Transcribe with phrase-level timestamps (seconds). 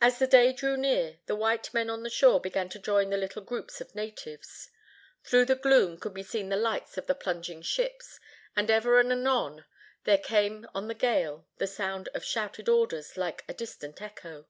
[0.00, 3.18] As the day drew near, the white men on the shore began to join the
[3.18, 4.70] little groups of natives.
[5.22, 8.18] Through the gloom could be seen the lights of the plunging ships,
[8.56, 9.66] and ever and anon
[10.04, 14.46] there came on the gale the sound of shouted orders, like a distant echo.